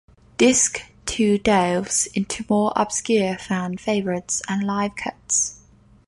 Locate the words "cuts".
4.95-5.61